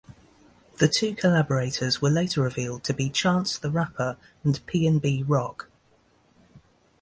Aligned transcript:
The 0.79 0.87
two 0.87 1.13
collaborators 1.13 2.01
were 2.01 2.09
later 2.09 2.41
revealed 2.41 2.83
to 2.85 2.93
be 2.95 3.07
Chance 3.11 3.59
the 3.59 3.69
Rapper 3.69 4.17
and 4.43 4.55
PnB 4.65 5.23
Rock. 5.27 5.69